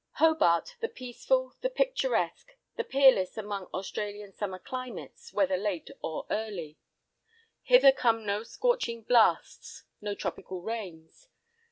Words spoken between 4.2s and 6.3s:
summer climates, whether late or